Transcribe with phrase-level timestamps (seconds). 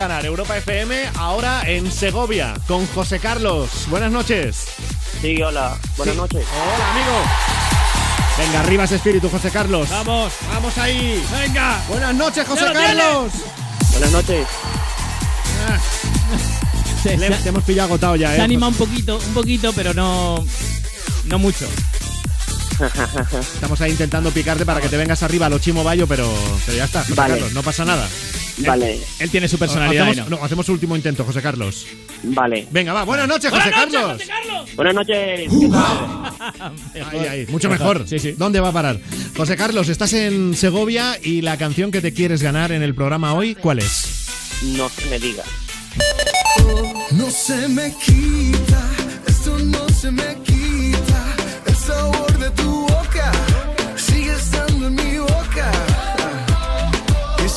[0.00, 3.68] ganar Europa FM ahora en Segovia con José Carlos.
[3.88, 4.66] Buenas noches.
[5.20, 5.76] Sí, hola.
[5.96, 6.20] Buenas Sí.
[6.20, 6.46] noches.
[6.54, 7.16] Hola, amigo.
[8.38, 9.88] Venga, arriba ese espíritu, José Carlos.
[9.90, 10.32] Vamos.
[10.54, 11.20] Vamos ahí.
[11.40, 11.82] Venga.
[11.88, 12.66] Buenas noches, José.
[12.72, 13.32] Carlos.
[13.90, 14.46] Buenas noches.
[17.02, 18.40] Se, Le- se- te hemos pillado agotado ya, se ¿eh?
[18.42, 20.44] anima un poquito, un poquito, pero no,
[21.24, 21.66] no mucho.
[23.52, 26.32] Estamos ahí intentando picarte para que te vengas arriba a lo chimo bayo, pero,
[26.66, 27.34] pero ya está, José Vale.
[27.34, 28.08] Carlos, no pasa nada.
[28.58, 30.08] Vale, Él tiene su personalidad.
[30.08, 30.36] Hacemos, no.
[30.38, 31.86] no, hacemos último intento, José Carlos.
[32.24, 32.66] vale.
[32.70, 33.04] Venga, va.
[33.04, 34.22] Buenas noches, José Carlos.
[34.74, 35.52] Buenas noches.
[37.50, 38.06] Mucho mejor.
[38.08, 38.32] Sí, sí.
[38.32, 38.98] ¿Dónde va a parar?
[39.36, 43.34] José Carlos, estás en Segovia y la canción que te quieres ganar en el programa
[43.34, 44.28] hoy, ¿cuál es?
[44.76, 45.44] No se me diga.
[47.12, 48.82] No se me quita,
[49.26, 51.36] esto no se me quita.
[51.66, 53.32] El sabor de tu boca
[53.96, 55.70] sigue estando en mi boca.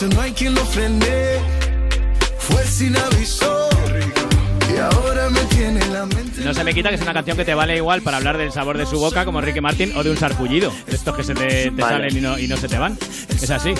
[0.02, 1.06] Eso no hay quien lo frene.
[2.40, 3.70] Fue sin aviso.
[4.74, 6.42] Y ahora me tiene la mente.
[6.44, 8.52] No se me quita que es una canción que te vale igual para hablar del
[8.52, 10.74] sabor de su boca como Ricky Martin o de un sarpullido.
[10.88, 11.98] De estos que se te, te Vale.
[11.98, 12.98] salen y no, y no se te van.
[13.30, 13.76] Es así.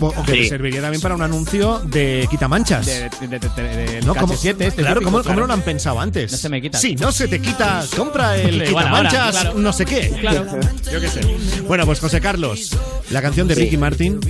[0.00, 0.38] O, que Sí.
[0.42, 2.84] te serviría también para un anuncio de quitamanchas.
[2.84, 4.14] De, de, de, de- de- ¿No?
[4.14, 5.40] ¿Cómo, 7 este claro, típico, ¿cómo, claro.
[5.40, 6.30] no lo han pensado antes?
[6.30, 6.76] No se me quita.
[6.76, 7.82] Sí, no se te quita.
[7.96, 9.54] Compra el quitamanchas, claro.
[9.58, 10.10] no sé qué.
[10.20, 10.44] Claro.
[10.92, 11.20] Yo qué sé.
[11.66, 12.76] Bueno, pues José Carlos,
[13.08, 14.20] la canción de Ricky Martin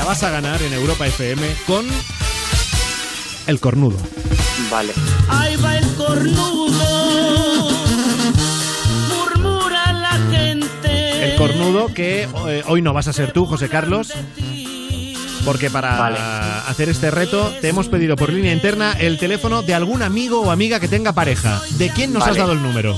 [0.00, 1.86] la vas a ganar en Europa FM con
[3.46, 3.98] El Cornudo.
[4.70, 4.94] Vale.
[5.28, 7.68] Ahí va el cornudo,
[9.10, 11.32] murmura la gente.
[11.32, 14.10] El Cornudo que eh, hoy no vas a ser tú, José Carlos.
[15.44, 16.18] Porque para Vale.
[16.66, 20.50] hacer este reto te hemos pedido por línea interna el teléfono de algún amigo o
[20.50, 21.60] amiga que tenga pareja.
[21.72, 22.96] ¿De quién nos has dado el número?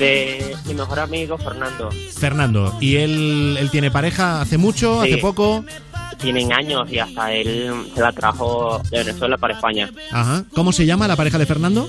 [0.00, 1.90] De mi mejor amigo, Fernando.
[2.18, 2.76] Fernando.
[2.80, 5.12] ¿Y él, él tiene pareja hace mucho, Sí.
[5.12, 5.64] hace poco?
[6.22, 9.90] Tienen años y hasta él se la trajo de Venezuela para España.
[10.12, 10.44] Ajá.
[10.54, 11.88] ¿Cómo se llama la pareja de Fernando?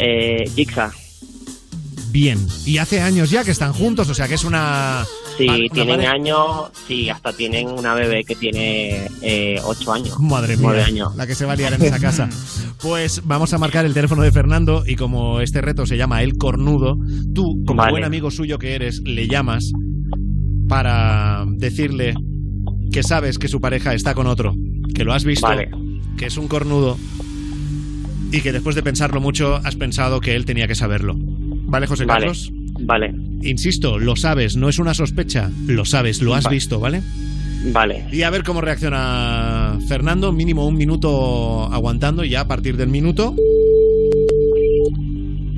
[0.00, 0.90] Eh, Jixa.
[2.10, 2.38] Bien.
[2.64, 5.04] Y hace años ya que están juntos, o sea que es una...
[5.36, 6.70] Sí, una tienen pareja- años.
[6.88, 10.18] Sí, hasta tienen una bebé que tiene eh, ocho años.
[10.18, 11.14] Madre mía, años.
[11.14, 12.28] la que se va a liar en esa casa.
[12.80, 16.34] Pues vamos a marcar el teléfono de Fernando y como este reto se llama El
[16.38, 16.94] Cornudo,
[17.34, 17.90] tú, como Vale.
[17.90, 19.72] buen amigo suyo que eres, le llamas
[20.68, 22.14] para decirle
[22.92, 24.54] que sabes que su pareja está con otro,
[24.94, 25.70] que lo has visto, Vale.
[26.16, 26.98] que es un cornudo
[28.32, 31.16] y que después de pensarlo mucho has pensado que él tenía que saberlo.
[31.18, 32.20] ¿Vale, José Vale.
[32.20, 32.52] Carlos?
[32.80, 33.14] Vale.
[33.42, 36.56] Insisto, lo sabes, no es una sospecha, lo sabes, lo has Vale.
[36.56, 37.02] visto, ¿vale?
[37.72, 38.06] Vale.
[38.12, 40.32] Y a ver cómo reacciona Fernando.
[40.32, 43.34] Mínimo un minuto aguantando y ya a partir del minuto.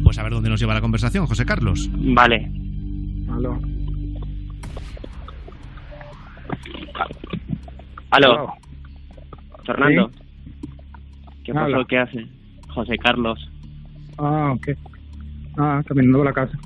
[0.02, 1.90] Pues a ver dónde nos lleva la conversación, José Carlos.
[1.92, 2.50] Vale.
[3.30, 3.60] Aló.
[8.10, 8.54] Aló.
[9.64, 10.10] Fernando.
[10.10, 10.20] Sí.
[11.44, 11.64] ¿Qué pasó?
[11.66, 11.84] Habla.
[11.88, 12.26] ¿Qué hace?
[12.68, 13.50] José Carlos.
[14.18, 14.68] Ah, ok.
[15.58, 16.58] Ah, caminando por la casa.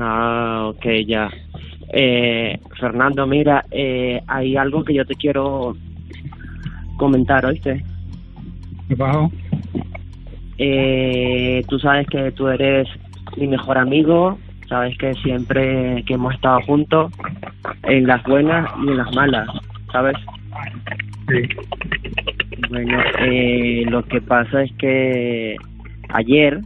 [0.00, 1.30] Ah, ok, ya.
[1.92, 5.76] Eh, Fernando, mira, eh, hay algo que yo te quiero
[6.96, 7.84] comentar, ¿oíste?
[8.88, 9.30] ¿Qué pasó?
[10.58, 12.88] Eh, tú sabes que tú eres
[13.36, 17.12] mi mejor amigo, sabes que siempre que hemos estado juntos,
[17.90, 19.48] en las buenas y en las malas,
[19.92, 20.16] ¿sabes?
[21.28, 21.42] Sí.
[22.68, 25.56] Bueno, eh, lo que pasa es que
[26.10, 26.60] ayer,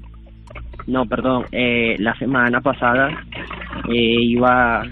[0.87, 3.09] no, perdón, eh, la semana pasada
[3.89, 4.83] eh, iba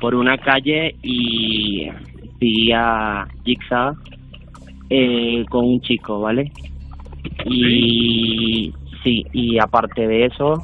[0.00, 1.88] por una calle y
[2.38, 3.96] vi a Jigsaw
[4.90, 6.52] eh, con un chico, ¿vale?
[7.46, 8.70] Y
[9.02, 10.62] sí, y aparte de eso,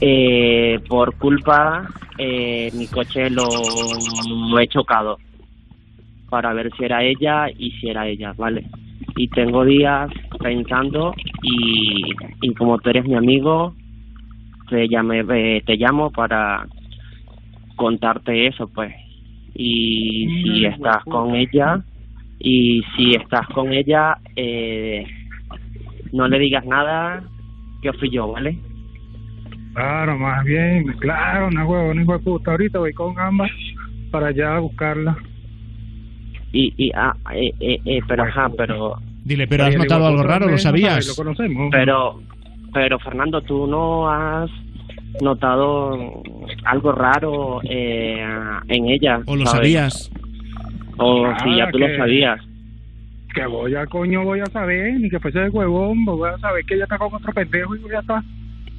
[0.00, 1.88] eh, por culpa,
[2.18, 3.46] eh, mi coche lo,
[4.50, 5.18] lo he chocado
[6.28, 8.64] para ver si era ella y si era ella, ¿vale?
[9.16, 10.10] Y tengo días
[10.40, 12.02] pensando y,
[12.42, 13.74] y como tú eres mi amigo,
[14.68, 16.66] te llamé, eh, te llamo para
[17.76, 18.94] contarte eso, pues.
[19.54, 21.82] Y si estás con ella,
[22.38, 25.04] y si estás con ella, eh,
[26.12, 27.22] no le digas nada,
[27.82, 28.58] que fui yo, ¿vale?
[29.78, 30.84] Claro, más bien.
[30.98, 32.50] Claro, una huevo, una hijo de puta.
[32.50, 33.50] Ahorita voy con ambas
[34.10, 35.16] para allá a buscarla.
[36.52, 40.48] Y, y ah, eh, eh, eh, pero ajá, pero Dile, pero has notado algo raro,
[40.48, 41.14] ¿lo sabes, Lo sabías?
[41.16, 41.68] conocemos.
[41.70, 42.20] Pero,
[42.72, 44.50] pero Fernando, ¿tú no has
[45.20, 46.22] notado
[46.64, 48.24] algo raro eh,
[48.68, 49.20] en ella?
[49.26, 49.74] ¿O lo ¿sabes?
[49.74, 50.10] sabías?
[50.96, 52.40] O si ya Ah, tú lo sabías.
[53.34, 54.94] Que voy a coño, voy a saber.
[54.98, 56.04] Ni que fuese de huevón.
[56.06, 58.22] Voy a saber que ella está con otro pendejo y voy a estar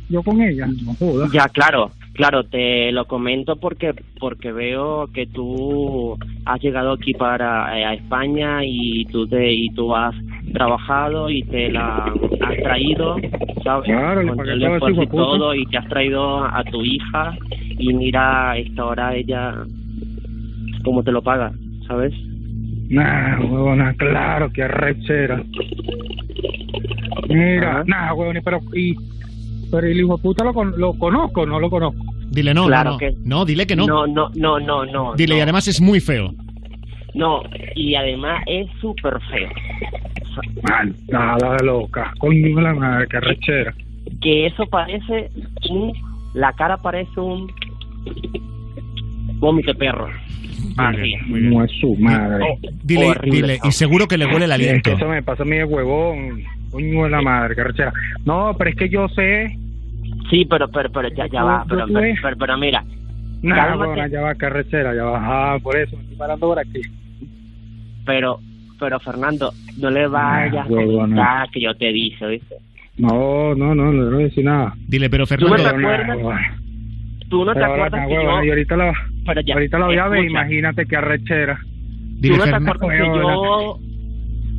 [0.10, 0.68] yo con ella.
[0.68, 1.32] No jodas.
[1.32, 7.80] Ya, claro, claro, te lo comento porque porque veo que tú has llegado aquí para
[7.80, 10.16] eh, a España y tú te y tú has
[10.54, 12.06] trabajado y te la
[12.42, 13.16] has traído,
[13.64, 13.86] ¿sabes?
[13.86, 17.38] Claro, le Con el esfuerzo y todo y te has traído a tu hija
[17.78, 19.64] y mira, a esta hora ella
[20.84, 21.52] cómo te lo paga,
[21.88, 22.14] ¿sabes?
[22.90, 25.44] Nah, huevona, claro, que arrechera.
[27.30, 27.84] Mira, Ajá.
[27.86, 28.96] nah, huevón, pero, y,
[29.72, 32.04] pero el hijo puta lo, con- lo conozco, no lo conozco.
[32.32, 32.98] Dile no, Claro no, no.
[33.00, 33.86] que- No, dile que no.
[33.88, 35.16] No, no, no, no, no.
[35.16, 36.32] Dile, y además es muy feo.
[37.16, 37.42] No,
[37.76, 39.50] y además es súper feo.
[41.10, 43.74] Nada de loca, coño la madre, que arrechera.
[44.22, 45.30] Que eso parece
[45.70, 45.92] un...
[46.34, 47.48] La cara parece un...
[49.40, 50.08] Vómito de perro.
[50.96, 51.50] Bien.
[51.52, 52.46] No es su madre.
[52.84, 54.90] Dile, Horrible, dile, y seguro que le huele el Es que aliento.
[54.92, 57.94] eso me pasa a mí de huevón, coño de la madre, que arrechera.
[58.26, 59.56] No, pero es que yo sé,
[60.30, 62.84] Sí, pero, pero, pero, ya, ya va, Yo- pero, yo pero, pero, pero mira,
[63.42, 66.60] nah, huevona, ya va, que arrechera, ya va, ah, por eso me estoy parando por
[66.60, 66.82] aquí.
[68.06, 68.40] pero,
[68.80, 70.98] pero Fernando, no le vayas a huevona.
[71.16, 72.56] comentar que yo te dije, ¿viste?
[72.98, 74.74] No, no, no, no le voy a decir nada.
[74.88, 76.42] Dile, pero ¿Tú Fernando, me Pero nada, acuerdas?
[77.30, 78.52] Tú no te acuerdas que huevona, y yo...
[78.54, 78.94] ahorita la,
[79.26, 81.60] Pero ya, ahorita la voy a ver, imagínate que arrechera.
[82.20, 83.80] dile ¿Tú no te acuerdas que yo...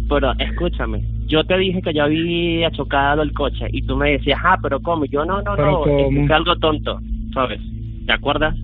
[0.09, 4.41] Pero escúchame, yo te dije que yo había chocado el coche y tú me decías,
[4.45, 5.05] ah, pero ¿cómo?
[5.07, 7.01] Yo no, no, ¿Pero no, es algo tonto,
[7.33, 7.61] ¿sabes?
[8.07, 8.55] ¿Te acuerdas?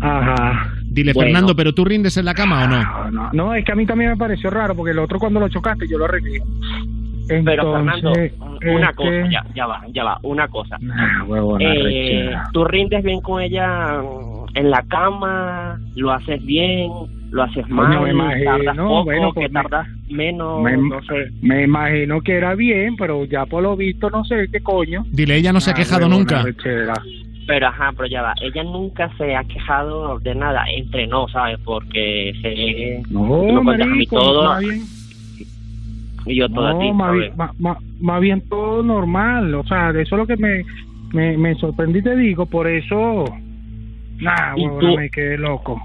[0.00, 0.68] Ajá.
[0.90, 1.28] Dile, Bueno.
[1.28, 2.82] Fernando, pero tú rindes en la cama o no?
[2.82, 5.38] No, no, no, es que a mí también me pareció raro porque el otro cuando
[5.40, 6.40] lo chocaste yo lo arreglé.
[7.44, 8.32] Pero Fernando, Entonces,
[8.74, 10.76] una este- cosa, ya, ya va, ya va, una cosa.
[10.80, 16.90] Nah, huevona, Eh, tú rindes bien con ella mm, en la cama, lo haces bien,
[17.30, 21.30] lo haces mal, imagino, tardas poco, bueno, que pues me- tardas menos, me- no sé.
[21.42, 25.04] Me imagino que era bien, pero ya por lo visto no sé qué coño.
[25.10, 26.44] Dile, ella no se ha Ah, quejado nunca.
[27.46, 31.58] Pero ajá, pero ya va, ella nunca se ha quejado de nada, entre no, ¿sabes?
[31.64, 33.02] Porque se...
[33.12, 34.82] No, a mí marico, todo más bien,
[36.24, 39.54] y yo todo a ti, no, más bien, más todo normal.
[39.56, 40.62] O sea, de eso es lo que me,
[41.12, 43.24] me, me sorprendí, te digo, por eso.
[44.20, 44.96] Nah, ¿Y huevona, tú?
[44.98, 45.82] me quedé loco.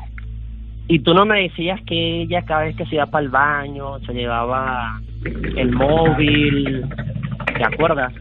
[0.87, 3.99] Y tú no me decías que ella cada vez que se iba para el baño
[3.99, 6.85] se llevaba el móvil,
[7.57, 8.13] ¿te acuerdas?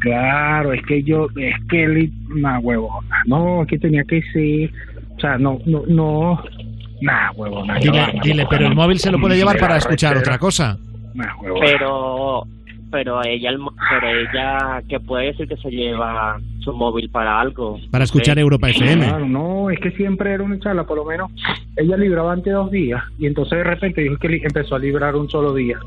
[0.00, 4.70] Claro, es que yo, es que él, nah, huevona, no, es que tenía que ser,
[5.16, 6.42] o sea, no, no, no,
[7.02, 7.78] nah, huevona.
[7.78, 10.78] Dile, no, dile, pero el móvil se lo puede llevar para escuchar otra cosa.
[11.14, 11.66] Nah, huevona.
[11.66, 12.46] pero
[12.90, 13.50] pero ella
[13.90, 18.68] pero ella que puede decir que se lleva su móvil para algo Para escuchar Europa
[18.70, 19.04] FM.
[19.06, 21.30] Claro, no, es que siempre era una charla, por lo menos
[21.76, 25.28] ella libraba antes dos días y entonces de repente dijo que empezó a librar un
[25.28, 25.78] solo día.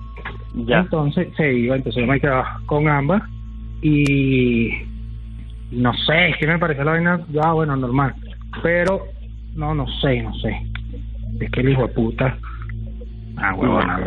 [0.56, 3.24] ya Entonces se iba, entonces yo me quedaba con ambas
[3.82, 4.70] y
[5.72, 8.14] no sé, es que me parece la vaina, ya bueno, normal.
[8.62, 9.06] Pero
[9.56, 10.62] no, no sé, no sé.
[11.40, 12.38] Es que el hijo de puta.
[13.38, 14.00] Ah, huevona.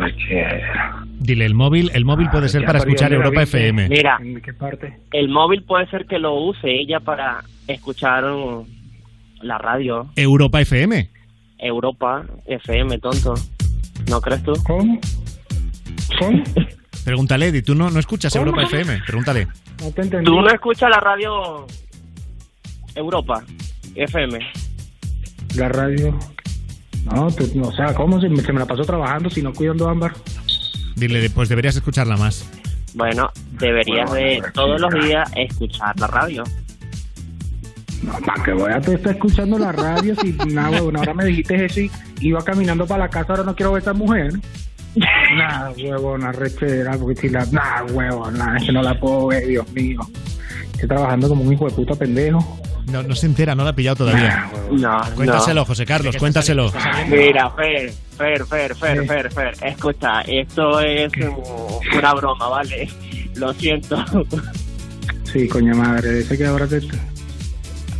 [1.19, 3.43] Dile, el móvil, el móvil puede ser para escuchar Europa.
[3.43, 3.89] FM.
[3.89, 4.99] mira ¿En qué parte?
[5.11, 8.65] el móvil puede ser que lo use ella para escuchar um,
[9.41, 11.09] la radio Europa FM.
[11.57, 13.33] Europa FM tonto
[14.09, 14.53] ¿no crees tú?
[14.65, 14.99] ¿Cómo?
[16.19, 16.43] ¿Cómo?
[17.03, 18.45] Pregúntale, Eddie, ¿tú no, no escuchas ¿Cómo?
[18.45, 19.01] Europa FM?
[19.05, 19.47] Pregúntale.
[19.81, 20.25] No te entendí.
[20.25, 21.65] ¿tú no escuchas la radio
[22.95, 23.43] Europa
[23.95, 24.39] FM?
[25.57, 26.17] La radio.
[27.05, 29.87] No, tú, o sea, ¿cómo se me, se me la pasó trabajando si no cuidando
[29.87, 30.13] a Ámbar?
[30.95, 32.49] Dile, pues deberías escucharla más.
[32.93, 33.29] bueno
[33.59, 36.43] deberías Bueno, de bueno, todos los días escuchar la radio
[38.01, 41.65] No, para que voy a estar escuchando la radio si nada, huevón, ahora me dijiste
[41.65, 41.91] eso y
[42.21, 44.33] iba caminando para la casa, ahora no quiero ver a esa mujer.
[45.35, 47.45] Nada, huevona, rechera, porque si la.
[47.47, 49.99] Nada, huevona, es que no la puedo ver, Dios mío.
[50.71, 52.59] Estoy trabajando como un hijo de puta pendejo.
[52.87, 54.49] No, no se entera, no la ha pillado todavía.
[54.71, 56.71] No Cuéntaselo, José Carlos, cuéntaselo.
[57.09, 59.07] Mira, Fer, Fer, Fer, Fer.
[59.07, 61.11] Fer, Fer, escucha, esto es
[61.97, 62.87] una broma, ¿vale?
[63.35, 64.03] Lo siento.
[65.23, 66.79] Sí, coña madre, dice que ahora te.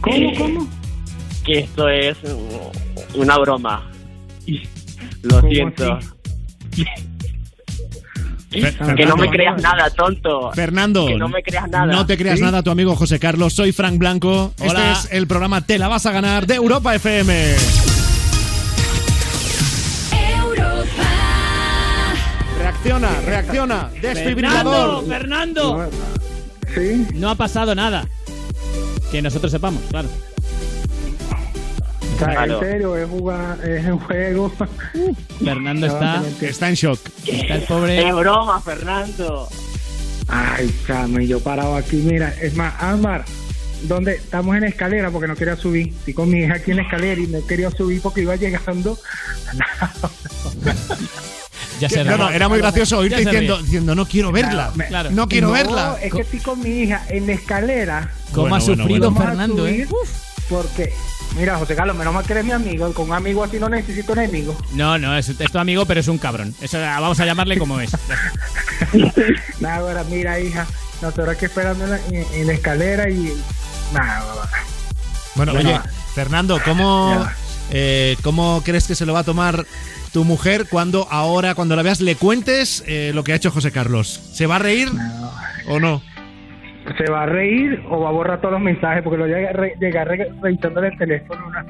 [0.01, 0.69] ¿Cómo, Eh, cómo?
[1.43, 2.17] Que esto es
[3.15, 3.89] una broma.
[5.23, 5.93] Lo ¿Cómo siento.
[6.71, 6.85] así?
[8.61, 10.51] Fer- Que no me creas nada, tonto.
[10.53, 11.85] Fernando, Que no me creas nada.
[11.87, 12.43] no te creas ¿Sí?
[12.43, 13.53] nada, tu amigo José Carlos.
[13.53, 14.53] Soy Frank Blanco.
[14.59, 14.91] Hola.
[14.93, 17.55] Este es el programa Te la vas a ganar de Europa FM.
[22.59, 23.89] Reacciona, reacciona.
[24.01, 25.03] Fernando.
[25.07, 25.89] Fernando.
[26.73, 28.07] Sí, No ha pasado nada.
[29.11, 30.09] Que nosotros sepamos, claro.
[32.15, 32.61] O sea, Claro.
[32.63, 34.51] en serio, es, jugar, es un juego.
[35.43, 36.99] Fernando está, Está en shock.
[37.25, 38.07] está el pobre.
[38.07, 39.47] Es broma, Fernando.
[40.27, 43.25] Ay, chamo, y yo parado aquí, mira, es más, Ámbar,
[43.83, 45.89] donde estamos en la escalera porque no quería subir.
[45.89, 48.97] Estoy con mi hija aquí en la escalera y no quería subir porque iba llegando.
[51.79, 54.71] Ya se No, no, era muy gracioso oírte diciendo, diciendo, no quiero verla.
[54.87, 55.11] Claro.
[55.11, 55.97] No quiero No, verla.
[56.01, 58.11] Es que estoy con mi hija en la escalera.
[58.31, 59.85] ¿Cómo Bueno, ha sufrido Fernando, eh?
[59.85, 59.87] subir
[60.49, 60.93] Porque,
[61.37, 62.93] mira, José Carlos, menos mal que eres mi amigo.
[62.93, 64.55] Con un amigo así no necesito enemigos.
[64.73, 66.53] No, no, es, es tu amigo, pero es un cabrón.
[66.61, 67.91] Eso, vamos a llamarle como es.
[69.59, 70.65] Nada, ahora, mira, hija,
[71.01, 73.33] nosotros aquí esperando en en- la escalera y.
[73.93, 74.49] Nada, va, va.
[75.35, 75.83] Bueno, Ya oye, va.
[76.13, 77.25] Fernando, ¿cómo,
[77.71, 79.65] eh, ¿cómo crees que se lo va a tomar
[80.13, 83.71] tu mujer cuando ahora, cuando la veas, le cuentes eh, lo que ha hecho José
[83.71, 84.19] Carlos?
[84.33, 84.89] ¿Se va a reír
[85.67, 86.01] o no?
[86.97, 89.03] ¿Se va a reír o va a borrar todos los mensajes?
[89.03, 91.47] Porque lo llega, re, llega re- revisándole el teléfono.
[91.47, 91.65] una-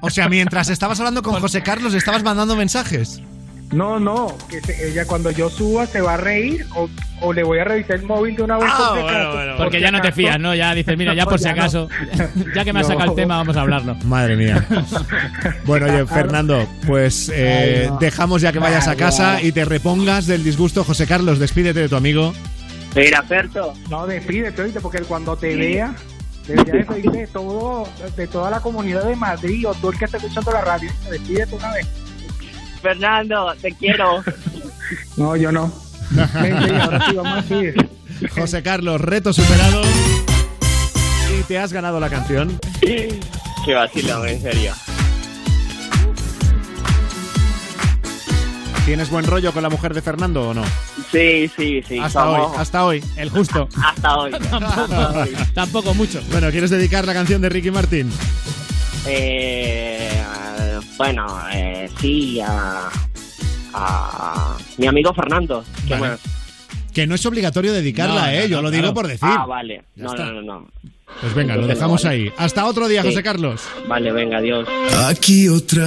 [0.00, 3.22] O sea, mientras estabas hablando con José Carlos, estabas mandando mensajes.
[3.70, 6.88] No, no, que se- ella cuando yo suba se va a reír o,
[7.20, 8.66] o le voy a revisar el móvil de una vez.
[8.72, 9.52] Ah, por bueno, bueno.
[9.58, 10.54] Porque si ya no te fías, ¿no?
[10.54, 11.86] Ya dices, mira, ya por si acaso,
[12.54, 12.94] ya que me has No.
[12.94, 13.94] sacado el tema, vamos a hablarlo.
[14.06, 14.64] Madre mía.
[15.66, 20.42] Bueno, oye, Fernando, pues eh, dejamos ya que vayas a casa y te repongas del
[20.44, 20.82] disgusto.
[20.82, 22.32] José Carlos, despídete de tu amigo.
[22.98, 24.80] Mira, Ferto, No, despídete, ¿oíste?
[24.80, 25.94] Porque cuando te vea,
[26.46, 30.16] debería despedirte de, todo, de toda la comunidad de Madrid o todo el que está
[30.16, 30.90] escuchando la radio.
[31.08, 31.86] Despídete una vez.
[32.82, 34.22] Fernando, te quiero.
[35.18, 35.70] No, yo no.
[36.10, 37.90] Vente, ahora sí vamos a seguir.
[38.30, 39.82] José Carlos, reto superado.
[41.38, 42.58] Y te has ganado la canción.
[42.80, 44.72] Qué vacilón, en serio.
[48.86, 50.62] ¿Tienes buen rollo con la mujer de Fernando o no?
[51.10, 51.98] Sí, sí, sí.
[51.98, 53.04] Hasta somos- hoy, hasta hoy.
[53.16, 53.68] El justo.
[53.84, 54.30] hasta hoy.
[54.50, 55.24] Tampoco,
[55.54, 56.20] tampoco mucho.
[56.30, 58.10] Bueno, ¿quieres dedicar la canción de Ricky Martin?
[59.06, 60.10] Eh,
[60.96, 62.88] bueno, eh, sí, a,
[63.74, 65.64] a mi amigo Fernando.
[65.86, 66.08] ¿Qué Vale.
[66.12, 66.20] más?
[66.92, 68.40] Que no es obligatorio dedicarla, No, ¿eh?
[68.42, 68.94] no, Yo no, lo digo claro.
[68.94, 69.20] por decir.
[69.30, 69.84] Ah, vale.
[69.96, 70.24] No, está.
[70.26, 70.68] no, no, no.
[71.22, 72.16] Pues venga, lo dejamos vale.
[72.24, 72.32] ahí.
[72.36, 73.08] Hasta otro día, Sí.
[73.08, 73.62] José Carlos.
[73.88, 74.68] Vale, venga, adiós.
[75.06, 75.86] Aquí otra